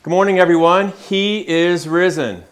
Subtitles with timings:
[0.00, 0.92] Good morning, everyone.
[1.08, 2.44] He is risen.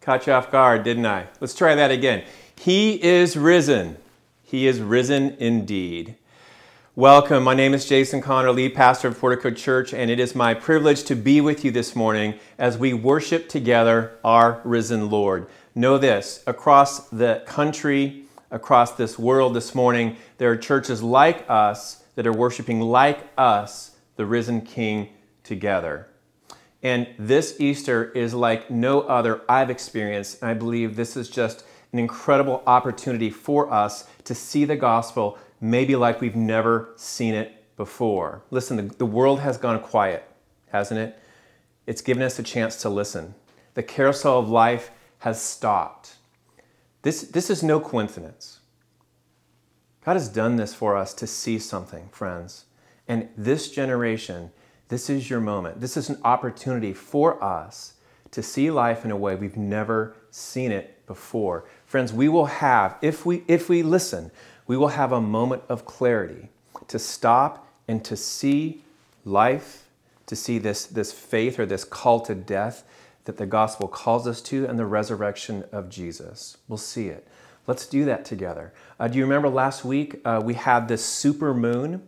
[0.00, 1.26] Caught you off guard, didn't I?
[1.40, 2.24] Let's try that again.
[2.58, 3.98] He is risen.
[4.42, 6.16] He is risen indeed.
[6.94, 7.44] Welcome.
[7.44, 11.04] My name is Jason Connor, lead pastor of Portico Church, and it is my privilege
[11.04, 15.46] to be with you this morning as we worship together our risen Lord.
[15.74, 22.04] Know this across the country, across this world this morning, there are churches like us
[22.14, 25.10] that are worshiping like us, the risen King,
[25.46, 26.08] together.
[26.82, 30.42] And this Easter is like no other I've experienced.
[30.42, 35.38] And I believe this is just an incredible opportunity for us to see the gospel
[35.60, 38.42] maybe like we've never seen it before.
[38.50, 40.28] Listen, the, the world has gone quiet,
[40.70, 41.18] hasn't it?
[41.86, 43.34] It's given us a chance to listen.
[43.74, 46.16] The carousel of life has stopped.
[47.02, 48.60] This, this is no coincidence.
[50.04, 52.66] God has done this for us to see something, friends.
[53.08, 54.50] And this generation
[54.88, 55.80] this is your moment.
[55.80, 57.94] This is an opportunity for us
[58.30, 61.64] to see life in a way we've never seen it before.
[61.86, 64.30] Friends, we will have, if we, if we listen,
[64.66, 66.48] we will have a moment of clarity
[66.88, 68.82] to stop and to see
[69.24, 69.86] life,
[70.26, 72.84] to see this, this faith or this call to death
[73.24, 76.56] that the gospel calls us to and the resurrection of Jesus.
[76.68, 77.26] We'll see it.
[77.66, 78.72] Let's do that together.
[79.00, 82.06] Uh, do you remember last week uh, we had this super moon?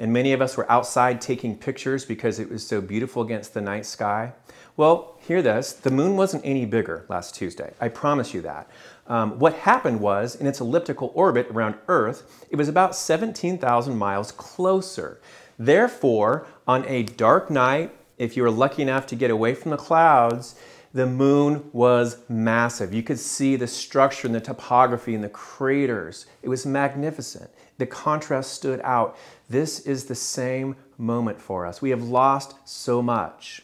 [0.00, 3.60] And many of us were outside taking pictures because it was so beautiful against the
[3.60, 4.32] night sky.
[4.76, 7.74] Well, hear this the moon wasn't any bigger last Tuesday.
[7.80, 8.68] I promise you that.
[9.06, 14.32] Um, what happened was, in its elliptical orbit around Earth, it was about 17,000 miles
[14.32, 15.20] closer.
[15.58, 19.76] Therefore, on a dark night, if you were lucky enough to get away from the
[19.76, 20.54] clouds,
[20.92, 22.92] the moon was massive.
[22.92, 26.26] You could see the structure and the topography and the craters.
[26.42, 27.50] It was magnificent.
[27.78, 29.16] The contrast stood out.
[29.48, 31.80] This is the same moment for us.
[31.80, 33.62] We have lost so much.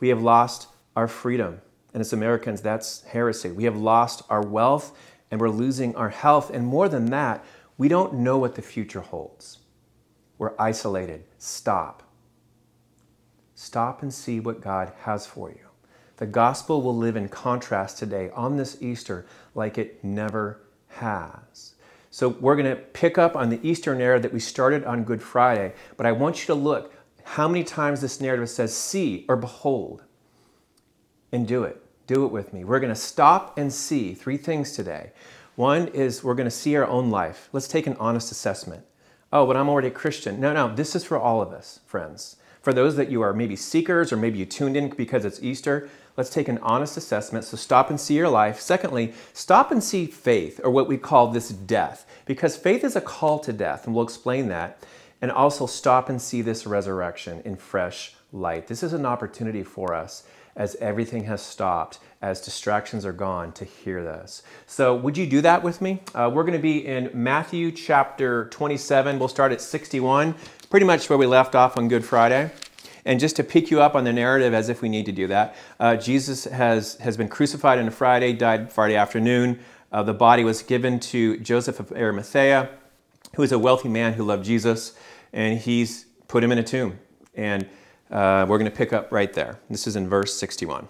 [0.00, 1.60] We have lost our freedom.
[1.92, 3.50] And as Americans, that's heresy.
[3.50, 4.96] We have lost our wealth
[5.30, 6.50] and we're losing our health.
[6.50, 7.44] And more than that,
[7.76, 9.58] we don't know what the future holds.
[10.38, 11.24] We're isolated.
[11.38, 12.02] Stop.
[13.54, 15.65] Stop and see what God has for you.
[16.16, 21.74] The gospel will live in contrast today on this Easter like it never has.
[22.10, 25.22] So we're going to pick up on the Easter narrative that we started on Good
[25.22, 26.94] Friday, but I want you to look
[27.24, 30.04] how many times this narrative says see or behold
[31.32, 31.82] and do it.
[32.06, 32.64] Do it with me.
[32.64, 35.10] We're going to stop and see three things today.
[35.56, 37.48] One is we're going to see our own life.
[37.52, 38.84] Let's take an honest assessment.
[39.32, 40.40] Oh, but I'm already a Christian.
[40.40, 42.36] No, no, this is for all of us, friends.
[42.62, 45.88] For those that you are maybe seekers or maybe you tuned in because it's Easter,
[46.16, 47.44] let's take an honest assessment.
[47.44, 48.60] So stop and see your life.
[48.60, 53.00] Secondly, stop and see faith, or what we call this death, because faith is a
[53.00, 54.82] call to death, and we'll explain that.
[55.22, 58.66] And also stop and see this resurrection in fresh light.
[58.66, 60.24] This is an opportunity for us
[60.56, 64.42] as everything has stopped, as distractions are gone, to hear this.
[64.66, 66.00] So, would you do that with me?
[66.14, 69.18] Uh, we're going to be in Matthew chapter 27.
[69.18, 70.34] We'll start at 61,
[70.70, 72.50] pretty much where we left off on Good Friday.
[73.06, 75.28] And just to pick you up on the narrative, as if we need to do
[75.28, 79.60] that, uh, Jesus has, has been crucified on a Friday, died Friday afternoon.
[79.92, 82.68] Uh, the body was given to Joseph of Arimathea,
[83.36, 84.94] who is a wealthy man who loved Jesus,
[85.32, 86.98] and he's put him in a tomb.
[87.36, 87.62] And
[88.10, 89.60] uh, we're going to pick up right there.
[89.70, 90.88] This is in verse 61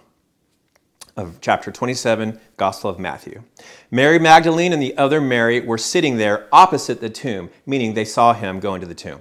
[1.18, 3.42] of chapter 27, Gospel of Matthew.
[3.90, 8.32] Mary Magdalene and the other Mary were sitting there opposite the tomb, meaning they saw
[8.32, 9.20] him go into the tomb.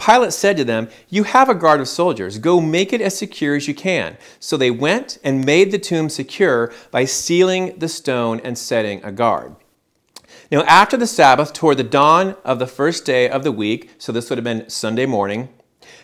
[0.00, 2.38] Pilate said to them, You have a guard of soldiers.
[2.38, 4.16] Go make it as secure as you can.
[4.38, 9.12] So they went and made the tomb secure by sealing the stone and setting a
[9.12, 9.56] guard.
[10.50, 14.10] Now, after the Sabbath, toward the dawn of the first day of the week, so
[14.10, 15.48] this would have been Sunday morning,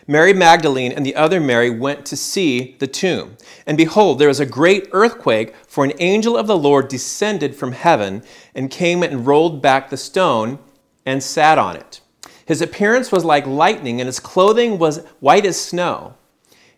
[0.05, 3.35] Mary Magdalene and the other Mary went to see the tomb.
[3.65, 7.73] And behold, there was a great earthquake, for an angel of the Lord descended from
[7.73, 8.23] heaven
[8.55, 10.59] and came and rolled back the stone
[11.05, 11.99] and sat on it.
[12.47, 16.15] His appearance was like lightning, and his clothing was white as snow.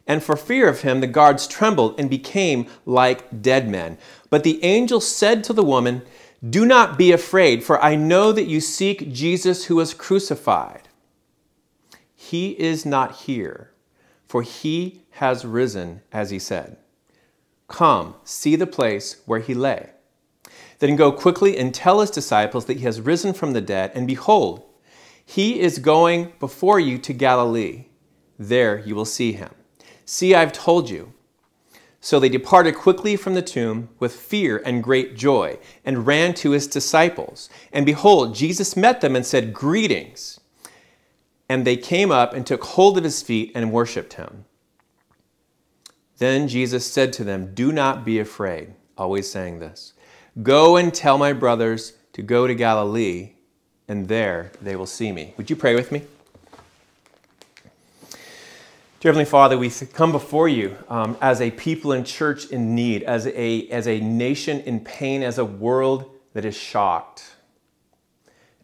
[0.07, 3.99] And for fear of him, the guards trembled and became like dead men.
[4.31, 6.01] But the angel said to the woman,
[6.47, 10.89] Do not be afraid, for I know that you seek Jesus who was crucified.
[12.15, 13.71] He is not here,
[14.27, 16.77] for he has risen, as he said.
[17.67, 19.91] Come, see the place where he lay.
[20.79, 24.07] Then go quickly and tell his disciples that he has risen from the dead, and
[24.07, 24.63] behold,
[25.29, 27.85] he is going before you to Galilee.
[28.39, 29.51] There you will see him.
[30.03, 31.13] See, I've told you.
[32.01, 36.49] So they departed quickly from the tomb with fear and great joy, and ran to
[36.49, 37.47] his disciples.
[37.71, 40.39] And behold, Jesus met them and said, Greetings.
[41.47, 44.45] And they came up and took hold of his feet and worshipped him.
[46.17, 48.73] Then Jesus said to them, Do not be afraid.
[48.97, 49.93] Always saying this.
[50.41, 53.35] Go and tell my brothers to go to Galilee,
[53.89, 55.33] and there they will see me.
[55.35, 56.03] Would you pray with me?
[59.01, 63.03] Dear Heavenly Father, we come before you um, as a people and church in need,
[63.03, 67.35] as a, as a nation in pain, as a world that is shocked.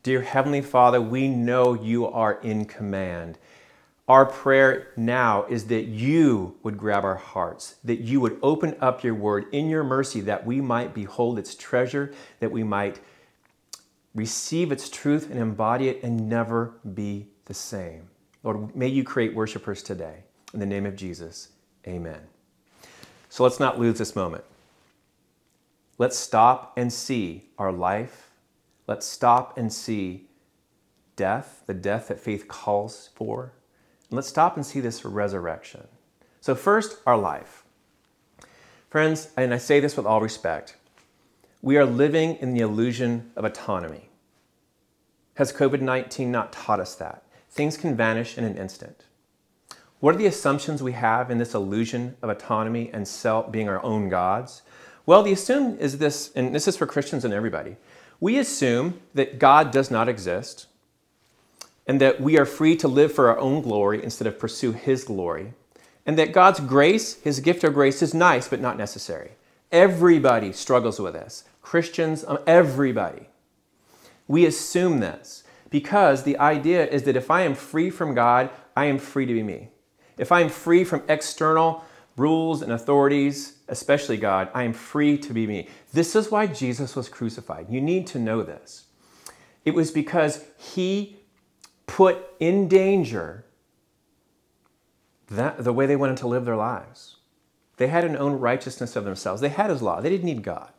[0.03, 3.37] Dear Heavenly Father, we know you are in command.
[4.07, 9.03] Our prayer now is that you would grab our hearts, that you would open up
[9.03, 12.99] your word in your mercy, that we might behold its treasure, that we might
[14.15, 18.09] receive its truth and embody it and never be the same.
[18.43, 20.23] Lord, may you create worshipers today.
[20.53, 21.49] In the name of Jesus,
[21.85, 22.21] amen.
[23.29, 24.45] So let's not lose this moment.
[25.97, 28.31] Let's stop and see our life.
[28.87, 30.27] Let's stop and see
[31.15, 33.53] death, the death that faith calls for.
[34.09, 35.87] And Let's stop and see this resurrection.
[36.41, 37.63] So, first, our life.
[38.89, 40.77] Friends, and I say this with all respect,
[41.65, 44.07] we are living in the illusion of autonomy.
[45.33, 47.23] Has COVID 19 not taught us that?
[47.49, 49.05] Things can vanish in an instant.
[49.99, 53.83] What are the assumptions we have in this illusion of autonomy and self being our
[53.83, 54.61] own gods?
[55.07, 57.77] Well, the assumption is this, and this is for Christians and everybody.
[58.19, 60.67] We assume that God does not exist,
[61.87, 65.03] and that we are free to live for our own glory instead of pursue His
[65.03, 65.53] glory,
[66.05, 69.31] and that God's grace, His gift of grace, is nice but not necessary.
[69.71, 71.43] Everybody struggles with this.
[71.65, 73.27] Christians, um, everybody.
[74.27, 78.85] We assume this because the idea is that if I am free from God, I
[78.85, 79.69] am free to be me.
[80.17, 81.83] If I am free from external
[82.17, 85.67] rules and authorities, especially God, I am free to be me.
[85.91, 87.65] This is why Jesus was crucified.
[87.67, 88.85] You need to know this.
[89.65, 91.17] It was because he
[91.87, 93.43] put in danger
[95.31, 97.15] that, the way they wanted to live their lives.
[97.77, 99.41] They had an own righteousness of themselves.
[99.41, 99.99] They had his law.
[99.99, 100.71] They didn't need God.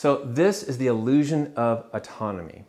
[0.00, 2.64] So this is the illusion of autonomy.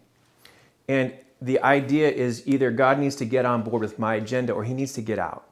[0.90, 4.66] And the idea is either God needs to get on board with my agenda or
[4.66, 5.48] he needs to get out.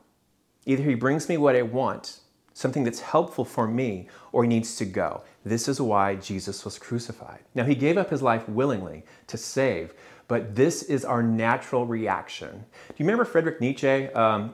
[0.65, 2.19] Either he brings me what I want,
[2.53, 5.23] something that's helpful for me, or he needs to go.
[5.45, 7.39] This is why Jesus was crucified.
[7.55, 9.93] Now, he gave up his life willingly to save,
[10.27, 12.65] but this is our natural reaction.
[12.89, 14.53] Do you remember Friedrich Nietzsche, um,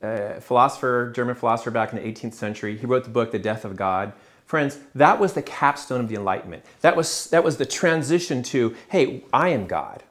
[0.00, 2.78] a philosopher, German philosopher back in the 18th century?
[2.78, 4.14] He wrote the book, The Death of God.
[4.48, 6.64] Friends, that was the capstone of the Enlightenment.
[6.80, 10.04] That was, that was the transition to, hey, I am God.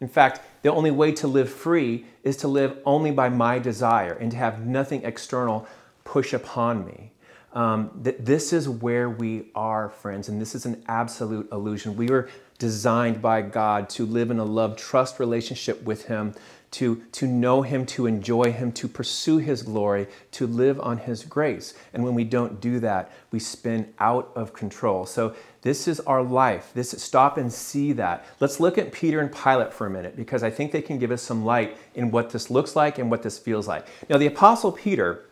[0.00, 4.14] In fact, the only way to live free is to live only by my desire
[4.14, 5.68] and to have nothing external
[6.02, 7.12] push upon me.
[7.52, 11.96] Um, that this is where we are, friends, and this is an absolute illusion.
[11.96, 12.28] We were
[12.58, 16.34] designed by God to live in a love trust relationship with Him,
[16.72, 21.24] to, to know Him, to enjoy Him, to pursue His glory, to live on His
[21.24, 21.74] grace.
[21.92, 25.06] And when we don't do that, we spin out of control.
[25.06, 26.70] So this is our life.
[26.74, 28.24] This stop and see that.
[28.38, 31.10] Let's look at Peter and Pilate for a minute because I think they can give
[31.10, 33.86] us some light in what this looks like and what this feels like.
[34.08, 35.26] Now, the Apostle Peter.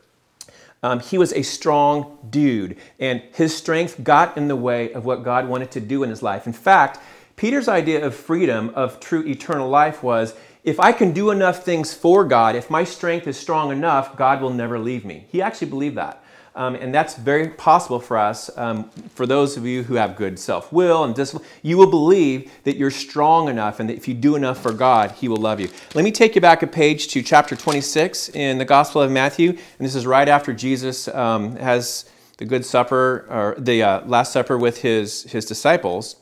[0.81, 5.25] Um, he was a strong dude, and his strength got in the way of what
[5.25, 6.47] God wanted to do in his life.
[6.47, 7.01] In fact,
[7.39, 10.35] Peter's idea of freedom, of true eternal life, was
[10.69, 14.43] if I can do enough things for God, if my strength is strong enough, God
[14.43, 15.27] will never leave me.
[15.31, 16.23] He actually believed that.
[16.55, 18.51] Um, and that's very possible for us.
[18.59, 22.51] Um, for those of you who have good self will and discipline, you will believe
[22.65, 25.61] that you're strong enough and that if you do enough for God, He will love
[25.61, 25.71] you.
[25.95, 29.51] Let me take you back a page to chapter 26 in the Gospel of Matthew.
[29.51, 34.33] And this is right after Jesus um, has the Good Supper, or the uh, Last
[34.33, 36.17] Supper with his, his disciples.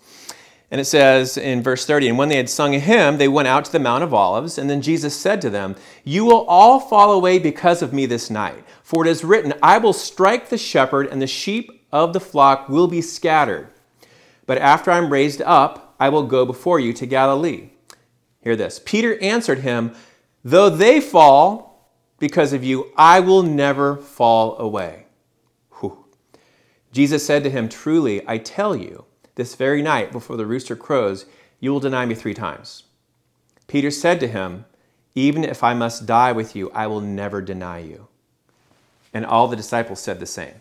[0.71, 3.47] And it says in verse 30, and when they had sung a hymn, they went
[3.47, 4.59] out to the Mount of Olives.
[4.59, 8.31] And then Jesus said to them, You will all fall away because of me this
[8.31, 8.65] night.
[8.83, 12.69] For it is written, I will strike the shepherd, and the sheep of the flock
[12.69, 13.69] will be scattered.
[14.45, 17.71] But after I'm raised up, I will go before you to Galilee.
[18.41, 18.81] Hear this.
[18.85, 19.95] Peter answered him,
[20.45, 25.07] Though they fall because of you, I will never fall away.
[25.81, 26.05] Whew.
[26.93, 29.06] Jesus said to him, Truly, I tell you,
[29.37, 31.27] this very night, before the rooster crows,
[31.61, 32.85] you will deny me three times.
[33.67, 34.65] Peter said to him,
[35.15, 38.09] Even if I must die with you, I will never deny you.
[39.15, 40.55] And all the disciples said the same.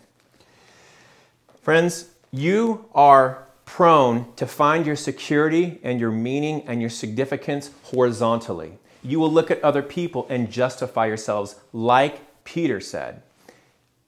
[1.62, 8.78] Friends, you are prone to find your security and your meaning and your significance horizontally.
[9.02, 13.22] You will look at other people and justify yourselves, like Peter said.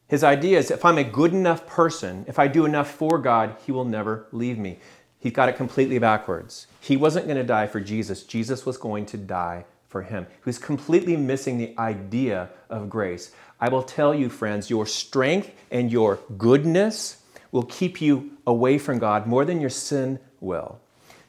[0.09, 3.57] His idea is if I'm a good enough person, if I do enough for God,
[3.65, 4.79] He will never leave me.
[5.21, 6.67] He's got it completely backwards.
[6.81, 10.27] He wasn't going to die for Jesus, Jesus was going to die for him.
[10.27, 13.33] He was completely missing the idea of grace.
[13.61, 18.99] I will tell you, friends, your strength and your goodness will keep you away from
[18.99, 20.79] God more than your sin will.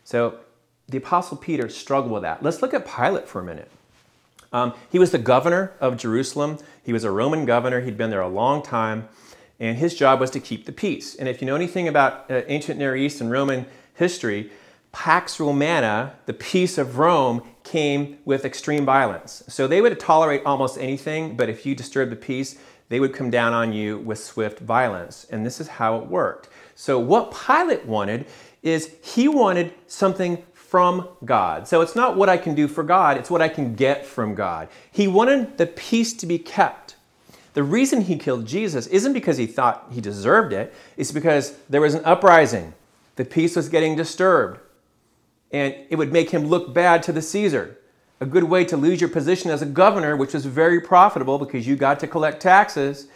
[0.04, 0.40] So
[0.90, 2.44] the Apostle Peter struggled with that.
[2.44, 3.72] Let's look at Pilate for a minute.
[4.52, 6.58] Um, he was the governor of Jerusalem.
[6.84, 7.82] He was a Roman governor.
[7.82, 9.08] He'd been there a long time,
[9.60, 11.16] and his job was to keep the peace.
[11.16, 14.52] And if you know anything about uh, ancient Near East and Roman history,
[14.92, 19.44] Pax Romana, the peace of Rome, came with extreme violence.
[19.48, 23.30] So they would tolerate almost anything, but if you disturbed the peace, they would come
[23.30, 25.28] down on you with swift violence.
[25.30, 26.50] And this is how it worked.
[26.74, 28.26] So, what Pilate wanted
[28.64, 31.68] is he wanted something from God.
[31.68, 34.36] So, it's not what I can do for God, it's what I can get from
[34.36, 34.70] God.
[34.92, 36.96] He wanted the peace to be kept.
[37.54, 41.82] The reason he killed Jesus isn't because he thought he deserved it, it's because there
[41.82, 42.74] was an uprising.
[43.16, 44.60] The peace was getting disturbed,
[45.52, 47.80] and it would make him look bad to the Caesar
[48.22, 51.66] a good way to lose your position as a governor, which was very profitable because
[51.66, 53.08] you got to collect taxes,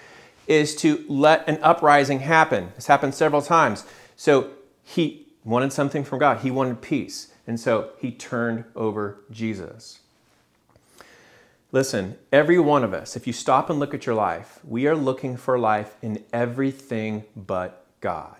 [0.47, 2.71] is to let an uprising happen.
[2.75, 3.85] This happened several times.
[4.15, 4.51] So
[4.83, 7.32] he wanted something from God, he wanted peace.
[7.45, 9.99] And so he turned over Jesus.
[11.71, 14.95] Listen, every one of us, if you stop and look at your life, we are
[14.95, 18.37] looking for life in everything but God.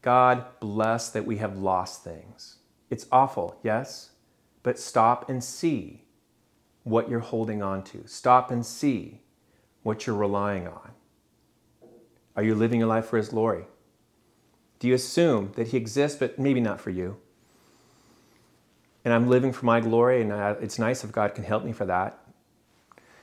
[0.00, 2.56] God bless that we have lost things.
[2.90, 4.12] It's awful, yes?
[4.62, 6.04] but stop and see
[6.84, 8.06] what you're holding on to.
[8.06, 9.20] Stop and see
[9.82, 10.90] what you're relying on.
[12.36, 13.64] Are you living your life for His glory?
[14.82, 17.16] Do you assume that He exists, but maybe not for you?
[19.04, 21.86] And I'm living for my glory, and it's nice if God can help me for
[21.86, 22.18] that.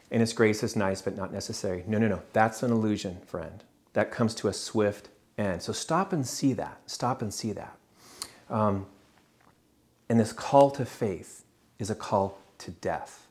[0.10, 1.84] And His grace is nice, but not necessary.
[1.86, 2.22] No, no, no.
[2.32, 3.62] That's an illusion, friend.
[3.92, 5.62] That comes to a swift end.
[5.62, 6.80] So stop and see that.
[6.86, 7.78] Stop and see that.
[8.50, 8.86] Um,
[10.08, 11.44] and this call to faith
[11.78, 13.28] is a call to death.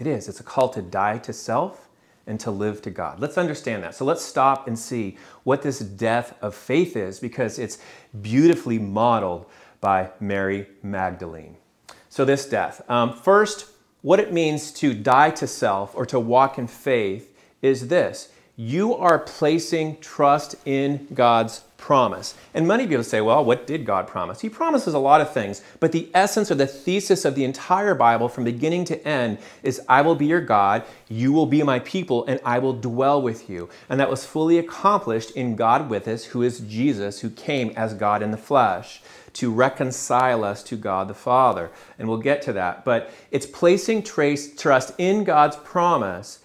[0.00, 0.28] It is.
[0.28, 1.88] It's a call to die to self
[2.26, 3.20] and to live to God.
[3.20, 3.94] Let's understand that.
[3.94, 7.78] So let's stop and see what this death of faith is because it's
[8.20, 9.46] beautifully modeled
[9.80, 11.56] by Mary Magdalene.
[12.08, 12.82] So, this death.
[12.90, 13.66] Um, first,
[14.02, 18.94] what it means to die to self or to walk in faith is this you
[18.94, 22.36] are placing trust in God's promise.
[22.54, 24.40] And many people say, well, what did God promise?
[24.40, 27.96] He promises a lot of things, but the essence or the thesis of the entire
[27.96, 31.80] Bible from beginning to end is I will be your God, you will be my
[31.80, 33.68] people, and I will dwell with you.
[33.88, 37.94] And that was fully accomplished in God with us, who is Jesus, who came as
[37.94, 41.72] God in the flesh to reconcile us to God the Father.
[41.98, 42.84] And we'll get to that.
[42.84, 46.38] But it's placing trace, trust in God's promise,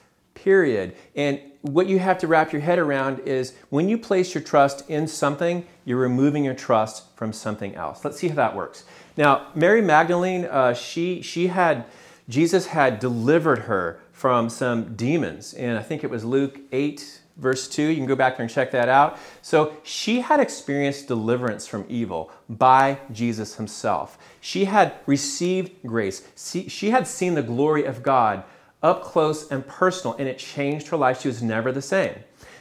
[0.44, 0.96] period.
[1.16, 4.90] And what you have to wrap your head around is when you place your trust
[4.90, 8.06] in something, you're removing your trust from something else.
[8.06, 8.84] Let's see how that works.
[9.18, 11.86] Now, Mary Magdalene, uh, she she had
[12.30, 17.68] Jesus had delivered her from some demons, and I think it was Luke eight verse
[17.68, 17.84] 2.
[17.84, 19.20] You can go back there and check that out.
[19.42, 24.18] So she had experienced deliverance from evil by Jesus himself.
[24.42, 26.28] She had received grace.
[26.36, 28.44] She had seen the glory of God
[28.84, 31.22] up close and personal, and it changed her life.
[31.22, 32.16] She was never the same.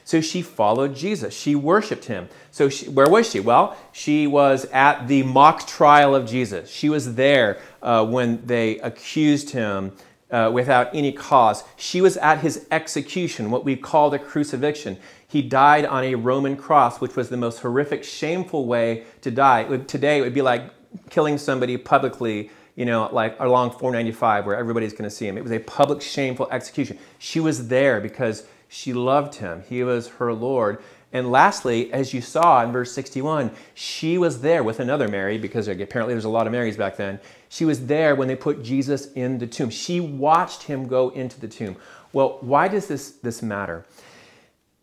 [0.04, 1.35] So she followed Jesus.
[1.35, 2.28] She worshiped him.
[2.52, 3.40] So she, where was she?
[3.40, 6.70] Well, she was at the mock trial of Jesus.
[6.70, 9.92] She was there uh, when they accused him
[10.30, 11.64] uh, without any cause.
[11.76, 14.96] She was at his execution, what we call the crucifixion.
[15.26, 19.64] He died on a Roman cross, which was the most horrific, shameful way to die.
[19.87, 20.70] Today, it would be like
[21.11, 25.37] killing somebody publicly you know, like along 495 where everybody's going to see him.
[25.37, 26.99] It was a public, shameful execution.
[27.18, 29.64] She was there because she loved him.
[29.68, 30.78] He was her Lord.
[31.12, 35.68] And lastly, as you saw in verse 61, she was there with another Mary, because
[35.68, 37.21] apparently there's a lot of Marys back then.
[37.49, 39.71] She was there when they put Jesus in the tomb.
[39.71, 41.76] She watched him go into the tomb.
[42.12, 43.87] Well, why does this, this matter?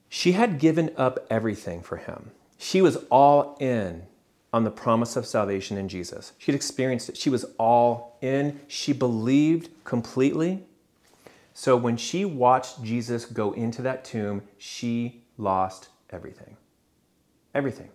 [0.10, 2.32] She had given up everything for him.
[2.58, 4.04] She was all in
[4.54, 6.34] on the promise of salvation in Jesus.
[6.38, 7.18] She'd experienced it.
[7.18, 8.62] She was all in.
[8.68, 10.64] She believed completely.
[11.56, 16.56] So when she watched Jesus go into that tomb, she lost everything.
[17.56, 17.90] Everything.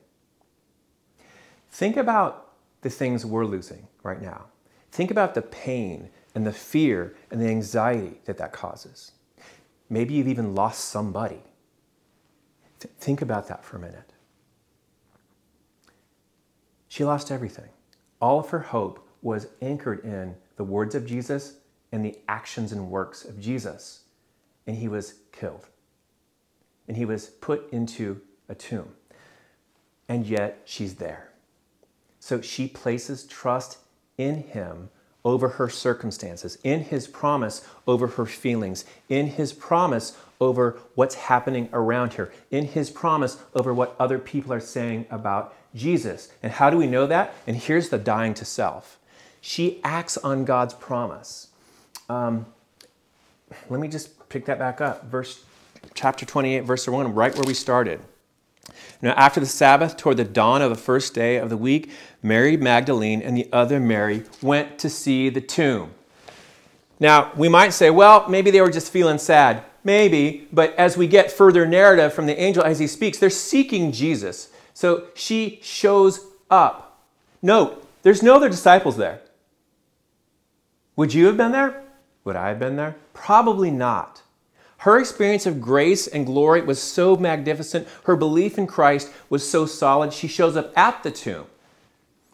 [1.70, 4.46] Think about the things we're losing right now.
[4.90, 9.12] Think about the pain and the fear and the anxiety that that causes.
[9.88, 11.42] Maybe you've even lost somebody.
[12.80, 14.12] Th- think about that for a minute.
[16.98, 17.68] She lost everything.
[18.20, 21.58] All of her hope was anchored in the words of Jesus
[21.92, 24.00] and the actions and works of Jesus.
[24.66, 25.68] And he was killed.
[26.88, 28.88] And he was put into a tomb.
[30.08, 31.30] And yet she's there.
[32.18, 33.78] So she places trust
[34.16, 34.90] in him
[35.24, 41.68] over her circumstances, in his promise over her feelings, in his promise over what's happening
[41.72, 46.30] around her, in his promise over what other people are saying about Jesus.
[46.42, 47.34] And how do we know that?
[47.46, 48.98] And here's the dying to self.
[49.40, 51.48] She acts on God's promise.
[52.08, 52.46] Um,
[53.68, 55.04] let me just pick that back up.
[55.06, 55.44] Verse
[55.94, 58.00] chapter 28, verse 1, right where we started.
[59.00, 61.90] Now, after the Sabbath, toward the dawn of the first day of the week,
[62.22, 65.94] Mary Magdalene and the other Mary went to see the tomb.
[67.00, 69.62] Now, we might say, well, maybe they were just feeling sad.
[69.84, 73.92] Maybe, but as we get further narrative from the angel as he speaks, they're seeking
[73.92, 74.50] Jesus.
[74.78, 77.02] So she shows up.
[77.42, 79.20] Note, there's no other disciples there.
[80.94, 81.82] Would you have been there?
[82.22, 82.94] Would I have been there?
[83.12, 84.22] Probably not.
[84.76, 87.88] Her experience of grace and glory was so magnificent.
[88.04, 90.12] Her belief in Christ was so solid.
[90.12, 91.46] She shows up at the tomb.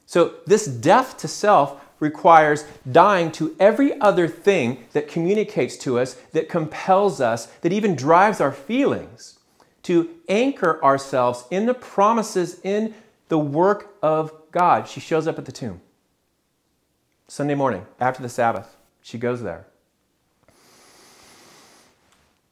[0.04, 6.16] So, this death to self requires dying to every other thing that communicates to us,
[6.32, 9.38] that compels us, that even drives our feelings
[9.84, 12.94] to anchor ourselves in the promises, in
[13.28, 14.88] the work of God.
[14.88, 15.80] She shows up at the tomb.
[17.28, 19.66] Sunday morning, after the Sabbath, she goes there.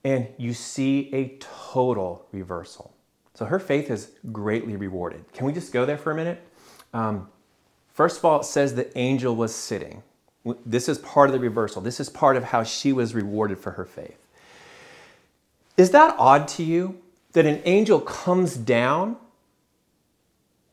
[0.04, 2.92] And you see a total reversal.
[3.34, 5.24] So her faith is greatly rewarded.
[5.32, 6.42] Can we just go there for a minute?
[6.92, 7.28] Um,
[7.94, 10.02] first of all, it says the angel was sitting.
[10.66, 11.80] This is part of the reversal.
[11.80, 14.18] This is part of how she was rewarded for her faith.
[15.76, 17.01] Is that odd to you?
[17.32, 19.16] That an angel comes down.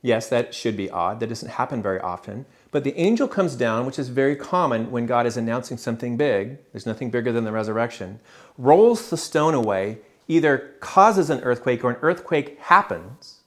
[0.01, 1.19] Yes, that should be odd.
[1.19, 2.45] That doesn't happen very often.
[2.71, 6.57] But the angel comes down, which is very common when God is announcing something big.
[6.71, 8.19] There's nothing bigger than the resurrection.
[8.57, 13.39] Rolls the stone away, either causes an earthquake or an earthquake happens.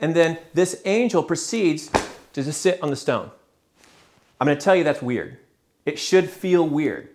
[0.00, 1.88] And then this angel proceeds
[2.32, 3.30] to just sit on the stone.
[4.40, 5.38] I'm going to tell you that's weird.
[5.86, 7.08] It should feel weird.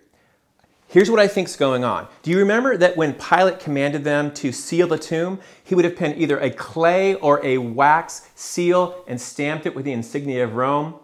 [0.90, 2.08] Here's what I think is going on.
[2.24, 5.98] Do you remember that when Pilate commanded them to seal the tomb, he would have
[5.98, 10.56] penned either a clay or a wax seal and stamped it with the insignia of
[10.56, 10.96] Rome?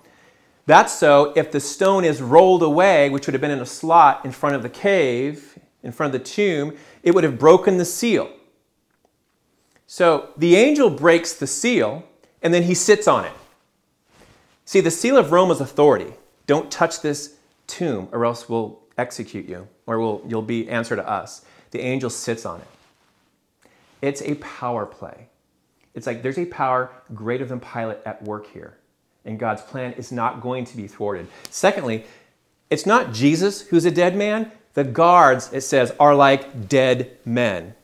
[0.66, 4.24] That's so if the stone is rolled away, which would have been in a slot
[4.24, 7.84] in front of the cave, in front of the tomb, it would have broken the
[7.84, 8.32] seal.
[9.86, 12.08] So the angel breaks the seal
[12.42, 13.34] and then he sits on it.
[14.64, 16.14] See, the seal of Rome is authority.
[16.48, 17.36] Don't touch this
[17.68, 21.46] tomb or else we'll execute you or will you'll be answer to us.
[21.72, 22.68] The angel sits on it.
[24.02, 25.28] It's a power play.
[25.94, 28.78] It's like there's a power greater than Pilate at work here.
[29.26, 31.28] And God's plan is not going to be thwarted.
[31.50, 32.04] Secondly,
[32.70, 34.52] it's not Jesus who's a dead man.
[34.74, 37.76] The guards, it says, are like dead men.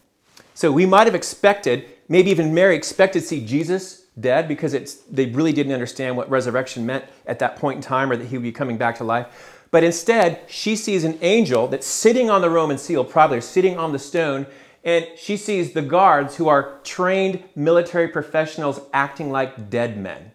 [0.55, 4.95] So we might have expected, maybe even Mary expected to see Jesus dead because it's,
[4.95, 8.37] they really didn't understand what resurrection meant at that point in time or that he
[8.37, 9.58] would be coming back to life.
[9.71, 13.91] But instead, she sees an angel that's sitting on the Roman seal, probably sitting on
[13.91, 14.47] the stone,
[14.83, 20.31] and she sees the guards who are trained military professionals acting like dead men.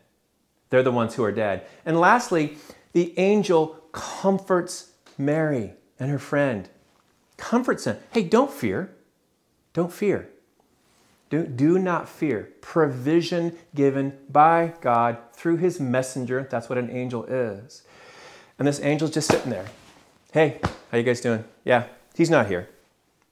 [0.71, 1.67] They're the ones who are dead.
[1.85, 2.59] And lastly,
[2.93, 6.69] the angel comforts Mary and her friend.
[7.37, 7.99] Comforts them.
[8.13, 8.95] Hey, don't fear.
[9.73, 10.29] Don't fear.
[11.31, 12.53] Do, do not fear.
[12.61, 16.47] Provision given by God through his messenger.
[16.51, 17.83] That's what an angel is.
[18.59, 19.67] And this angel's just sitting there.
[20.33, 21.45] Hey, how you guys doing?
[21.65, 22.69] Yeah, he's not here.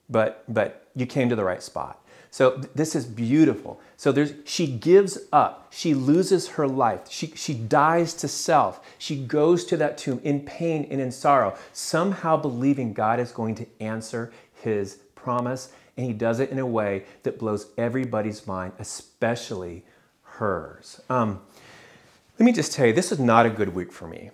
[0.08, 2.00] But but you came to the right spot.
[2.30, 3.80] So th- this is beautiful.
[3.96, 5.68] So there's she gives up.
[5.70, 7.02] She loses her life.
[7.08, 8.80] She she dies to self.
[8.98, 13.54] She goes to that tomb in pain and in sorrow, somehow believing God is going
[13.56, 18.72] to answer his promise, and he does it in a way that blows everybody's mind,
[18.78, 19.84] especially
[20.22, 21.00] hers.
[21.08, 21.40] Um,
[22.38, 24.30] let me just tell you, this is not a good week for me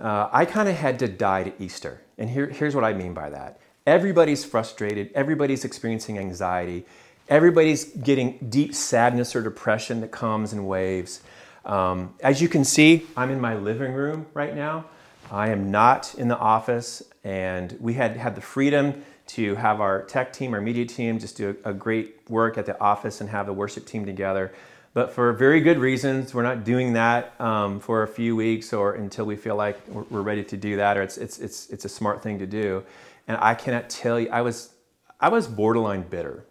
[0.00, 2.00] uh, I kind of had to die to Easter.
[2.18, 6.86] And here, here's what I mean by that everybody's frustrated, everybody's experiencing anxiety,
[7.28, 11.20] everybody's getting deep sadness or depression that comes in waves.
[11.64, 14.86] Um, as you can see, I'm in my living room right now.
[15.30, 20.02] I am not in the office, and we had had the freedom to have our
[20.02, 23.30] tech team, our media team, just do a, a great work at the office and
[23.30, 24.52] have the worship team together.
[24.94, 28.94] But for very good reasons, we're not doing that um, for a few weeks or
[28.94, 31.88] until we feel like we're ready to do that, or it's, it's, it's, it's a
[31.88, 32.84] smart thing to do.
[33.26, 34.74] And I cannot tell you, I was,
[35.18, 36.44] I was borderline bitter.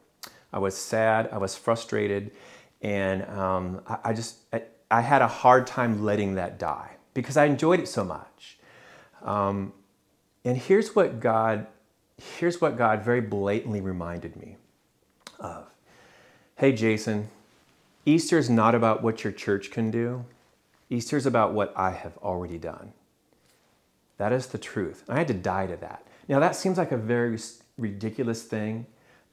[0.53, 2.31] I was sad, I was frustrated,
[2.81, 7.37] and um, I, I, just I, I, had a hard time letting that die because
[7.37, 8.57] I enjoyed it so much.
[9.21, 9.71] Um,
[10.43, 11.67] and here's what God,
[12.17, 14.57] here's what God very blatantly reminded me
[15.39, 15.67] of.
[16.55, 17.29] Hey, Jason,
[18.05, 20.25] Easter is not about what your church can do.
[20.89, 22.93] Easter is about what I have already done.
[24.17, 25.03] That is the truth.
[25.07, 26.05] I had to die to that.
[26.27, 27.37] Now, that seems like a very
[27.77, 28.85] ridiculous thing,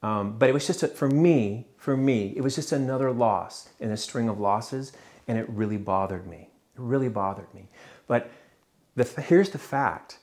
[0.03, 3.71] um, but it was just, a, for me, for me, it was just another loss
[3.81, 4.93] in a string of losses,
[5.27, 6.49] and it really bothered me.
[6.75, 7.69] It really bothered me.
[8.07, 8.31] But
[8.97, 10.19] the, here's the fact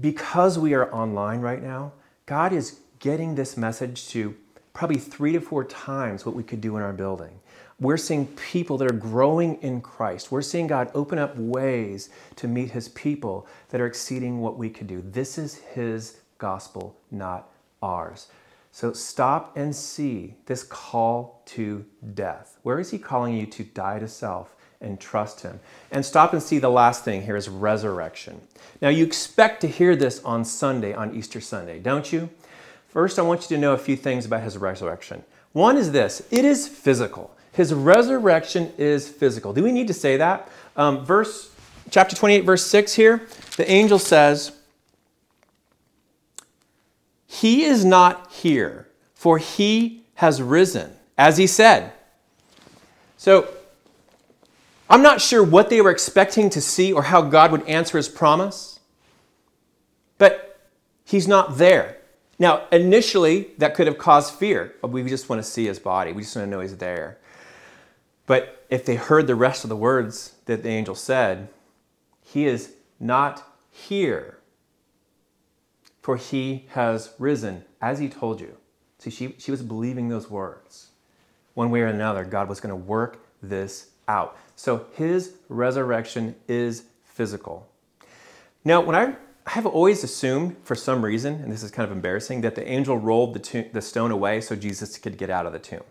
[0.00, 1.92] because we are online right now,
[2.26, 4.36] God is getting this message to
[4.72, 7.40] probably three to four times what we could do in our building.
[7.80, 10.32] We're seeing people that are growing in Christ.
[10.32, 14.68] We're seeing God open up ways to meet his people that are exceeding what we
[14.68, 15.00] could do.
[15.00, 18.28] This is his gospel, not ours.
[18.72, 22.58] So stop and see this call to death.
[22.62, 25.60] Where is he calling you to die to self and trust him?
[25.92, 28.40] And stop and see the last thing here is resurrection.
[28.82, 32.28] Now, you expect to hear this on Sunday, on Easter Sunday, don't you?
[32.88, 35.22] First, I want you to know a few things about his resurrection.
[35.52, 37.36] One is this it is physical.
[37.58, 39.52] His resurrection is physical.
[39.52, 40.48] Do we need to say that?
[40.76, 41.52] Um, verse
[41.90, 44.52] chapter 28, verse 6 here, the angel says,
[47.26, 51.90] He is not here, for he has risen, as he said.
[53.16, 53.48] So,
[54.88, 58.08] I'm not sure what they were expecting to see or how God would answer his
[58.08, 58.78] promise,
[60.16, 60.60] but
[61.04, 61.96] he's not there.
[62.38, 64.74] Now, initially, that could have caused fear.
[64.80, 67.18] But we just want to see his body, we just want to know he's there.
[68.28, 71.48] But if they heard the rest of the words that the angel said,
[72.22, 74.38] He is not here,
[76.02, 78.58] for he has risen, as he told you.
[78.98, 80.88] See, she, she was believing those words.
[81.54, 84.36] One way or another, God was going to work this out.
[84.56, 87.66] So his resurrection is physical.
[88.62, 91.92] Now, when I, I have always assumed, for some reason, and this is kind of
[91.92, 95.46] embarrassing, that the angel rolled the, tomb, the stone away so Jesus could get out
[95.46, 95.84] of the tomb.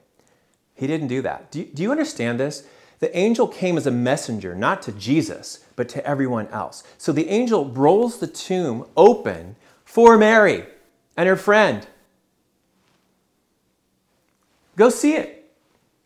[0.78, 1.52] He didn't do that.
[1.52, 2.68] Do you, do you understand this?
[3.00, 6.84] The angel came as a messenger, not to Jesus, but to everyone else.
[6.98, 10.66] So the angel rolls the tomb open for Mary
[11.16, 11.86] and her friend.
[14.76, 15.52] Go see it.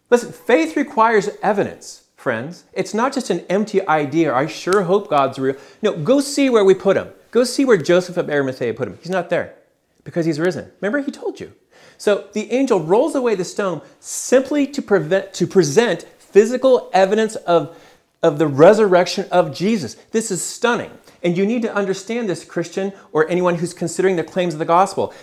[0.10, 2.66] Listen, faith requires evidence, friends.
[2.74, 4.34] It's not just an empty idea.
[4.34, 5.56] I sure hope God's real.
[5.82, 7.10] No, go see where we put him.
[7.32, 8.98] Go see where Joseph of Arimathea put him.
[9.02, 9.56] He's not there
[10.04, 10.72] because he's risen.
[10.82, 11.54] Remember, he told you.
[12.02, 17.80] So the angel rolls away the stone simply to, prevent, to present physical evidence of,
[18.24, 19.94] of the resurrection of Jesus.
[20.10, 20.90] This is stunning.
[21.22, 24.66] And you need to understand this, Christian, or anyone who's considering the claims of the
[24.66, 25.14] gospel.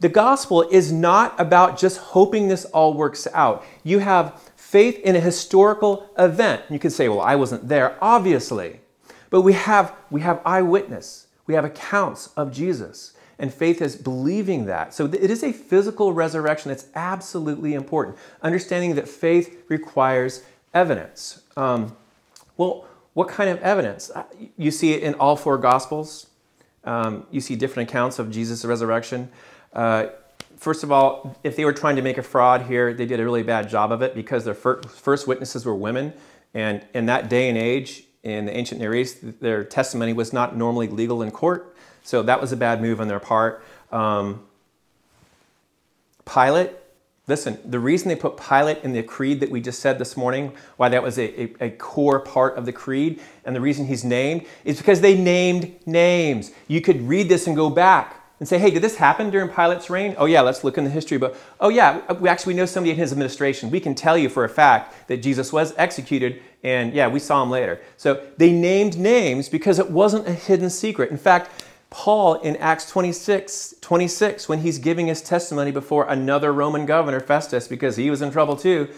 [0.00, 3.64] The gospel is not about just hoping this all works out.
[3.82, 6.64] You have faith in a historical event.
[6.68, 8.80] You can say, well, I wasn't there, obviously.
[9.30, 13.15] But we have, we have eyewitness, we have accounts of Jesus.
[13.38, 14.94] And faith is believing that.
[14.94, 18.16] So it is a physical resurrection that's absolutely important.
[18.42, 21.42] Understanding that faith requires evidence.
[21.56, 21.96] Um,
[22.56, 24.10] well, what kind of evidence?
[24.10, 24.24] Uh,
[24.56, 26.28] you see it in all four Gospels.
[26.84, 29.30] Um, you see different accounts of Jesus' resurrection.
[29.72, 30.06] Uh,
[30.56, 33.24] first of all, if they were trying to make a fraud here, they did a
[33.24, 36.14] really bad job of it because their first witnesses were women.
[36.54, 40.56] And in that day and age, in the ancient Near East, their testimony was not
[40.56, 41.75] normally legal in court.
[42.06, 43.64] So that was a bad move on their part.
[43.90, 44.44] Um,
[46.24, 46.70] Pilate,
[47.26, 50.52] listen, the reason they put Pilate in the creed that we just said this morning,
[50.76, 54.04] why that was a, a, a, core part of the creed, and the reason he's
[54.04, 56.52] named, is because they named names.
[56.68, 59.88] You could read this and go back and say, hey, did this happen during Pilate's
[59.88, 60.14] reign?
[60.18, 61.16] Oh, yeah, let's look in the history.
[61.16, 61.36] book.
[61.58, 63.70] oh, yeah, we actually know somebody in his administration.
[63.70, 67.42] We can tell you for a fact that Jesus was executed, and yeah, we saw
[67.42, 67.80] him later.
[67.96, 71.10] So they named names because it wasn't a hidden secret.
[71.10, 71.55] In fact,
[71.96, 77.66] Paul in Acts 26, 26, when he's giving his testimony before another Roman governor, Festus,
[77.66, 78.90] because he was in trouble too,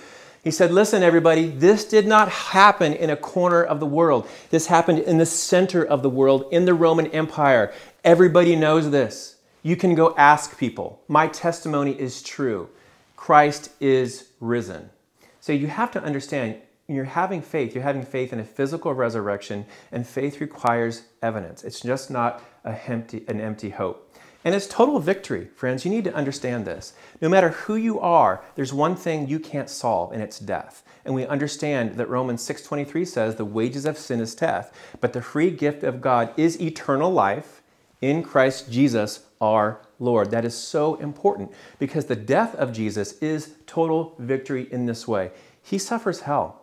[0.42, 4.28] he said, Listen, everybody, this did not happen in a corner of the world.
[4.50, 7.72] This happened in the center of the world, in the Roman Empire.
[8.02, 9.36] Everybody knows this.
[9.62, 11.00] You can go ask people.
[11.06, 12.68] My testimony is true.
[13.14, 14.90] Christ is risen.
[15.38, 16.56] So you have to understand
[16.88, 21.62] you're having faith, you're having faith in a physical resurrection, and faith requires evidence.
[21.62, 22.42] It's just not
[22.86, 24.04] empty, an empty hope.
[24.44, 25.84] And it's total victory, friends.
[25.84, 26.94] You need to understand this.
[27.20, 30.84] No matter who you are, there's one thing you can't solve, and it's death.
[31.04, 35.22] And we understand that Romans 6:23 says the wages of sin is death, but the
[35.22, 37.62] free gift of God is eternal life
[38.00, 40.30] in Christ Jesus our Lord.
[40.30, 45.32] That is so important because the death of Jesus is total victory in this way.
[45.62, 46.62] He suffers hell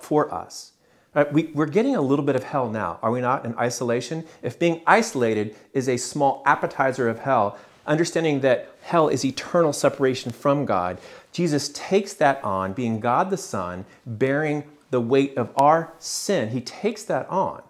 [0.00, 0.72] for us.
[1.16, 1.32] Right?
[1.32, 4.24] We, we're getting a little bit of hell now, are we not, in isolation?
[4.42, 10.30] If being isolated is a small appetizer of hell, understanding that hell is eternal separation
[10.30, 10.98] from God,
[11.32, 16.50] Jesus takes that on, being God the Son, bearing the weight of our sin.
[16.50, 17.62] He takes that on.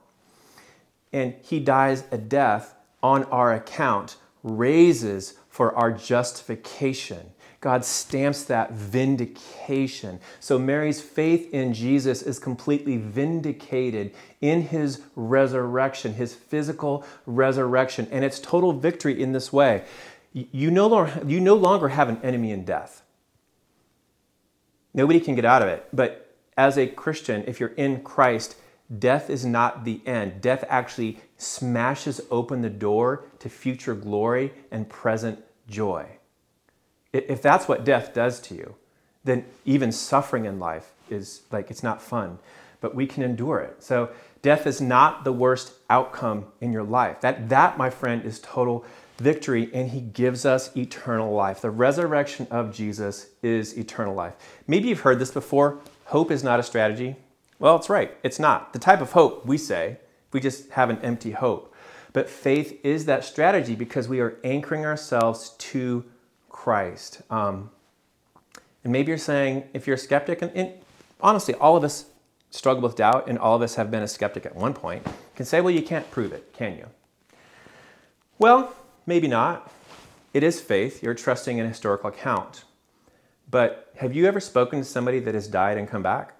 [1.12, 7.30] And he dies a death on our account, raises for our justification.
[7.60, 10.20] God stamps that vindication.
[10.40, 18.24] So Mary's faith in Jesus is completely vindicated in his resurrection, his physical resurrection, and
[18.24, 19.84] it's total victory in this way.
[20.32, 23.02] You no longer, you no longer have an enemy in death.
[24.92, 25.88] Nobody can get out of it.
[25.92, 28.56] But as a Christian, if you're in Christ,
[28.98, 30.40] death is not the end.
[30.40, 36.06] Death actually smashes open the door to future glory and present joy.
[37.28, 38.74] If that's what death does to you,
[39.24, 42.38] then even suffering in life is like it's not fun,
[42.80, 43.82] but we can endure it.
[43.82, 44.10] So
[44.42, 47.20] death is not the worst outcome in your life.
[47.20, 48.84] That that my friend is total
[49.18, 51.60] victory and he gives us eternal life.
[51.60, 54.34] The resurrection of Jesus is eternal life.
[54.66, 55.78] Maybe you've heard this before.
[56.06, 57.16] Hope is not a strategy.
[57.58, 58.16] Well, it's right.
[58.22, 58.72] It's not.
[58.72, 59.98] The type of hope we say,
[60.32, 61.74] we just have an empty hope.
[62.12, 66.04] But faith is that strategy because we are anchoring ourselves to
[66.66, 67.22] Christ.
[67.30, 67.70] Um,
[68.82, 70.72] and maybe you're saying, if you're a skeptic, and, and,
[71.20, 72.06] honestly, all of us
[72.50, 75.46] struggle with doubt, and all of us have been a skeptic at one point, can
[75.46, 76.86] say, well, you can't prove it, can you?
[78.40, 78.74] Well,
[79.06, 79.72] maybe not.
[80.34, 81.04] It is faith.
[81.04, 82.64] You're trusting an historical account.
[83.48, 86.34] But have you ever spoken to somebody that has died and come back?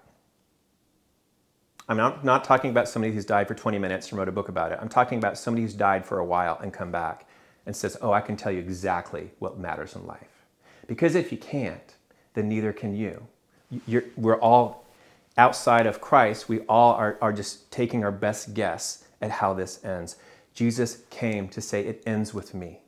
[1.87, 4.49] I'm not, not talking about somebody who's died for 20 minutes and wrote a book
[4.49, 4.79] about it.
[4.81, 7.27] I'm talking about somebody who's died for a while and come back
[7.67, 10.45] and says, Oh, I can tell you exactly what matters in life.
[10.87, 11.93] Because if you can't,
[12.33, 13.27] then neither can you.
[13.85, 14.85] You're, we're all
[15.37, 19.83] outside of Christ, we all are, are just taking our best guess at how this
[19.85, 20.15] ends.
[20.53, 22.79] Jesus came to say, It ends with me.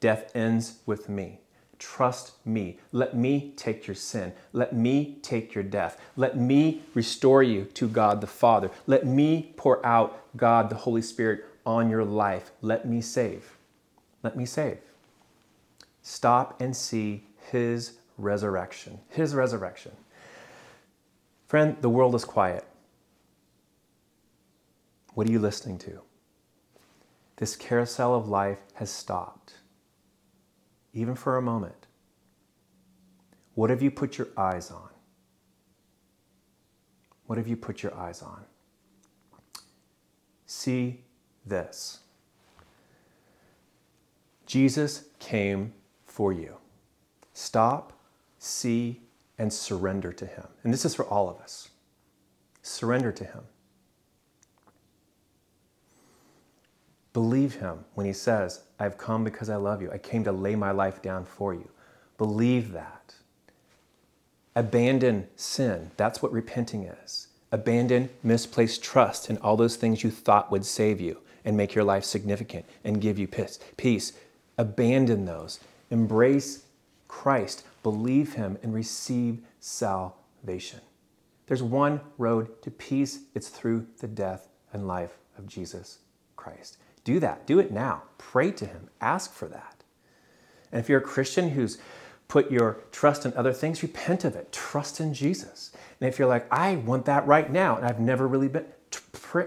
[0.00, 1.40] Death ends with me.
[1.78, 2.78] Trust me.
[2.90, 4.32] Let me take your sin.
[4.54, 6.00] Let me take your death.
[6.16, 8.70] Let me restore you to God the Father.
[8.86, 12.50] Let me pour out God the Holy Spirit on your life.
[12.62, 13.55] Let me save.
[14.26, 14.80] Let me save.
[16.02, 18.98] Stop and see His resurrection.
[19.08, 19.92] His resurrection.
[21.46, 22.64] Friend, the world is quiet.
[25.14, 26.00] What are you listening to?
[27.36, 29.52] This carousel of life has stopped
[30.92, 31.86] even for a moment,
[33.54, 34.88] what have you put your eyes on?
[37.26, 38.42] What have you put your eyes on?
[40.46, 41.04] See
[41.44, 42.00] this
[44.46, 45.72] Jesus came
[46.04, 46.56] for you.
[47.34, 47.92] Stop,
[48.38, 49.00] see,
[49.38, 50.46] and surrender to Him.
[50.62, 51.68] And this is for all of us.
[52.62, 53.42] Surrender to Him.
[57.16, 59.90] Believe him when he says, I've come because I love you.
[59.90, 61.66] I came to lay my life down for you.
[62.18, 63.14] Believe that.
[64.54, 65.92] Abandon sin.
[65.96, 67.28] That's what repenting is.
[67.50, 71.84] Abandon misplaced trust in all those things you thought would save you and make your
[71.84, 73.26] life significant and give you
[73.78, 74.12] peace.
[74.58, 75.60] Abandon those.
[75.90, 76.64] Embrace
[77.08, 77.64] Christ.
[77.82, 80.80] Believe him and receive salvation.
[81.46, 83.20] There's one road to peace.
[83.34, 85.98] It's through the death and life of Jesus
[86.34, 86.78] Christ.
[87.04, 87.46] Do that.
[87.46, 88.02] Do it now.
[88.18, 88.90] Pray to Him.
[89.00, 89.84] Ask for that.
[90.72, 91.78] And if you're a Christian who's
[92.26, 94.50] put your trust in other things, repent of it.
[94.50, 95.70] Trust in Jesus.
[96.00, 98.66] And if you're like, I want that right now, and I've never really been,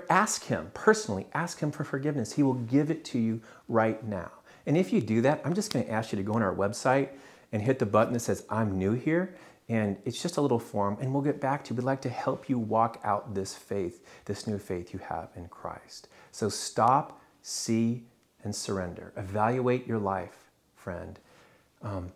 [0.10, 2.34] ask Him personally, ask Him for forgiveness.
[2.34, 4.32] He will give it to you right now.
[4.66, 6.56] And if you do that, I'm just going to ask you to go on our
[6.56, 7.10] website
[7.52, 9.36] and hit the button that says, I'm new here.
[9.68, 11.76] And it's just a little form, and we'll get back to you.
[11.76, 15.48] We'd like to help you walk out this faith, this new faith you have in
[15.48, 16.08] Christ.
[16.32, 18.04] So stop see,
[18.44, 19.14] and surrender.
[19.18, 21.20] Evaluate your life, friend.
[21.82, 22.12] Um,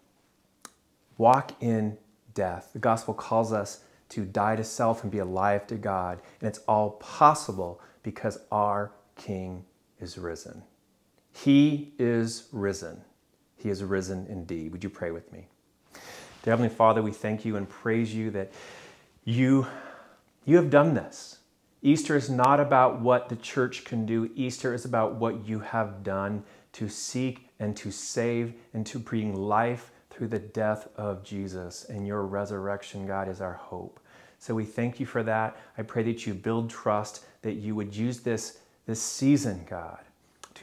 [1.17, 1.97] walk in
[2.34, 2.69] death.
[2.73, 6.21] The gospel calls us to die to self and be alive to God.
[6.39, 9.65] And it's all possible because our King
[9.99, 10.63] is risen.
[11.34, 13.02] He is risen.
[13.58, 14.72] He is risen indeed.
[14.72, 15.48] Would you pray with me?
[16.43, 18.52] Dear Heavenly Father, we thank you and praise you that
[19.24, 19.67] you,
[20.46, 21.39] you have done this.
[21.82, 24.30] Easter is not about what the church can do.
[24.36, 26.43] Easter is about what you have done
[26.74, 31.86] to seek and to save and to bring life through the death of Jesus.
[31.86, 34.00] And your resurrection, God, is our hope.
[34.39, 35.58] So we thank you for that.
[35.78, 40.00] I pray that you build trust, that you would use this, this season, God,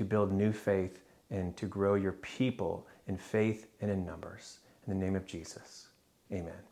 [0.01, 4.61] to build new faith and to grow your people in faith and in numbers.
[4.87, 5.89] In the name of Jesus,
[6.33, 6.70] amen.